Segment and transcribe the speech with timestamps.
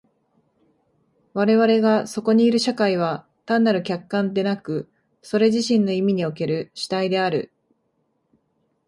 [1.35, 4.89] 我々がそこにいる社会は単なる客観でなく、
[5.21, 7.51] それ自身の意味における主体である。